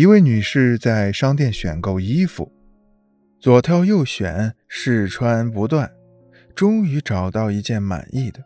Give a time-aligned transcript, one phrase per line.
[0.00, 2.50] 一位女士在商店选购衣服，
[3.38, 5.92] 左挑右选，试穿不断，
[6.54, 8.42] 终于找到一件满意的，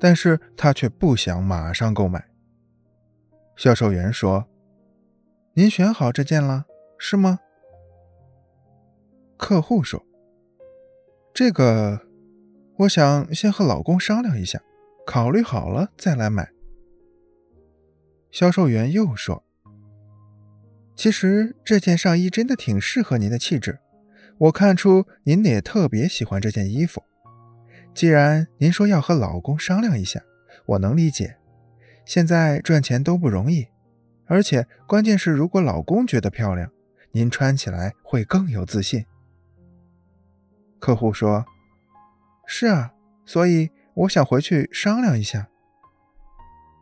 [0.00, 2.26] 但是她却不想马上购买。
[3.56, 4.48] 销售员说
[5.52, 6.64] ：“您选好这件了，
[6.96, 7.40] 是吗？”
[9.36, 10.02] 客户说
[11.34, 12.00] ：“这个，
[12.78, 14.58] 我想先和老公商量一下，
[15.06, 16.50] 考虑好了再来买。”
[18.32, 19.44] 销售员又说
[21.00, 23.78] ：“其实这件上衣真的挺适合您的气质，
[24.36, 27.02] 我看出您也特别喜欢这件衣服。
[27.94, 30.20] 既然您说要和老公商量一下，
[30.66, 31.38] 我能理解。
[32.04, 33.68] 现在赚钱都不容易，
[34.26, 36.70] 而且关键是，如果老公觉得漂亮，
[37.12, 39.06] 您穿起来会更有自信。”
[40.78, 41.46] 客户说
[42.46, 42.92] ：“是啊，
[43.24, 45.48] 所以我想回去商量一下。”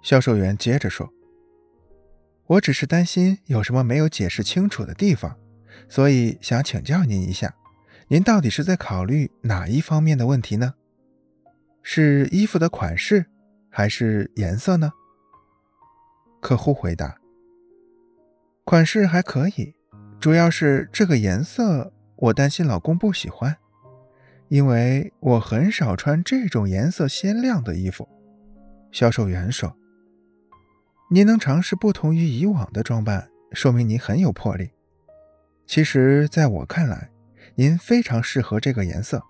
[0.03, 1.09] 销售员接着说
[2.49, 5.37] ：“我只是担心有什么没有解释清楚的地方，
[5.89, 7.55] 所以想请教您一下，
[8.09, 10.75] 您到底是在考虑哪一方面的问题呢？
[11.83, 13.27] 是衣服的款式，
[13.71, 14.93] 还是颜色呢？”
[16.41, 17.19] 客户回答
[18.65, 19.75] ：“款式还可以，
[20.19, 23.57] 主要是这个颜色，我担心老公不喜欢。”
[24.49, 28.09] 因为我很少穿这种颜色鲜亮的衣服，
[28.91, 29.77] 销售员说
[31.11, 34.71] ：“您能尝试不同于以往的装扮，说明您很有魄力。
[35.67, 37.11] 其实，在我看来，
[37.55, 39.23] 您非常适合这个颜色。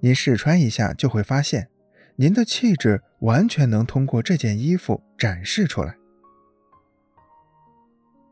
[0.00, 1.68] 您试穿一下就会发现，
[2.16, 5.96] 您的气质完全能通过这件衣服展示出来。”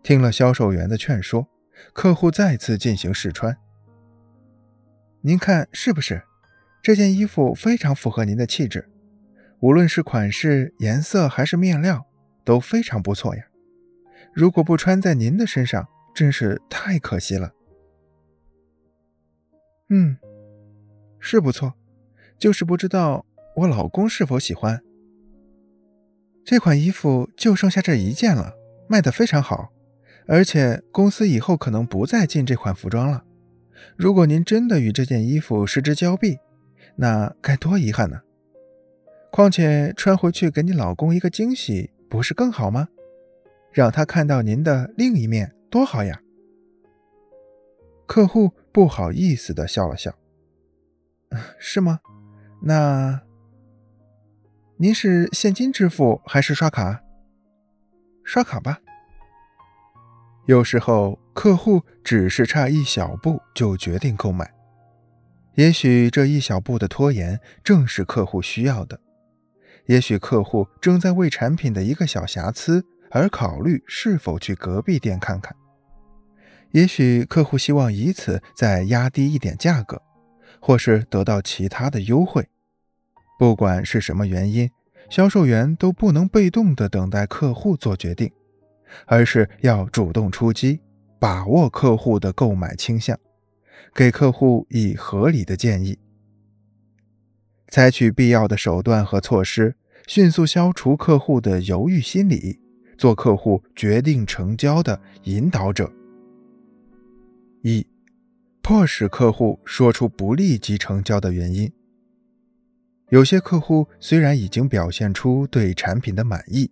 [0.02, 1.46] 听了销售员的劝说，
[1.92, 3.56] 客户再次进行试穿。
[5.20, 6.24] 您看是不是？
[6.82, 8.90] 这件衣服非常符合您的气质，
[9.60, 12.04] 无论是款式、颜色还是面料，
[12.44, 13.44] 都非常不错呀。
[14.32, 17.52] 如果不穿在您的身上，真是太可惜了。
[19.90, 20.16] 嗯，
[21.18, 21.74] 是不错，
[22.38, 24.82] 就是不知道我老公是否喜欢。
[26.44, 28.54] 这款衣服就剩下这一件了，
[28.88, 29.70] 卖得非常好，
[30.26, 33.24] 而且公司以后可能不再进这款服装了。
[33.96, 36.38] 如果您真的与这件衣服失之交臂，
[36.96, 38.20] 那该多遗憾呢！
[39.30, 42.88] 况且穿回去给你老公一个惊喜，不是更好吗？
[43.72, 46.20] 让他看到您的另一面，多好呀！
[48.06, 50.12] 客户不好意思地笑了笑
[51.58, 52.00] ：“是吗？
[52.60, 53.22] 那
[54.76, 57.02] 您是现金支付还是刷卡？
[58.22, 58.78] 刷卡吧。
[60.44, 64.52] 有时候。”客户只是差一小步就决定购买，
[65.54, 69.00] 也许这一小步的拖延正是客户需要的。
[69.86, 75.54] 也许客户正在为产品的一个小瑕疵而考虑是否去隔壁店看看。
[76.70, 80.00] 也许客户希望以此再压低一点价格，
[80.60, 82.48] 或是得到其他的优惠。
[83.38, 84.70] 不管是什么原因，
[85.10, 88.30] 销售员都不能被动地等待客户做决定，
[89.06, 90.80] 而是要主动出击。
[91.18, 93.16] 把握客户的购买倾向，
[93.94, 95.96] 给客户以合理的建议，
[97.72, 99.74] 采取必要的手段和措施，
[100.06, 102.60] 迅速消除客户的犹豫心理，
[102.98, 105.90] 做客户决定成交的引导者。
[107.62, 107.86] 一、
[108.60, 111.72] 迫使客户说出不立即成交的原因。
[113.08, 116.70] 有些客户虽然已经表现出对产品的满意，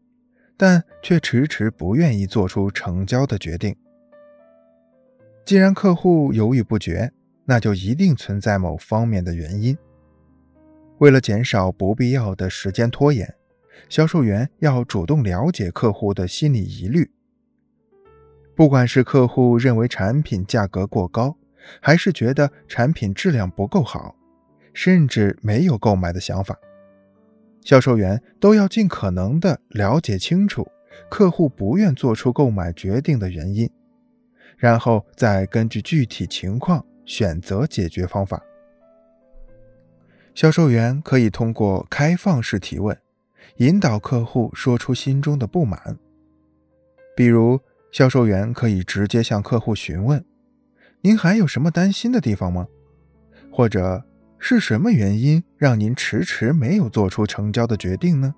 [0.59, 3.75] 但却迟迟不愿意做出成交的决定。
[5.47, 7.11] 既然客户犹豫不决，
[7.47, 9.75] 那就一定存在某方面的原因。
[11.01, 13.35] 为了减少不必要的时间拖延，
[13.89, 17.11] 销售员要主动了解客户的心理疑虑。
[18.55, 21.35] 不管是客户认为产品价格过高，
[21.81, 24.15] 还是觉得产品质量不够好，
[24.75, 26.59] 甚至没有购买的想法，
[27.63, 30.71] 销售员都要尽可能的了解清楚
[31.09, 33.71] 客户不愿做出购买决定的原因。
[34.59, 38.43] 然后再根据具体情况选择解决方法。
[40.41, 42.99] 销售员可以通过开放式提问，
[43.57, 45.99] 引导客户说出心中的不满。
[47.15, 47.61] 比如，
[47.93, 50.25] 销售员可以直接向客户询问
[51.05, 52.67] ：“您还有什么担心的地方吗？
[53.53, 54.03] 或者
[54.39, 58.35] 是什么原因让您迟迟没有做出成交的决定呢？”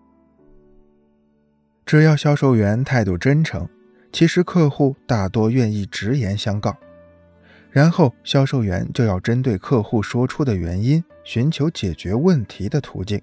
[1.86, 3.68] 只要销售员态度真诚。
[4.10, 6.76] 其实客户大多愿意直言相告，
[7.70, 13.20] 然后销售员就要针对客户说出的原因，寻求解决问题的途径。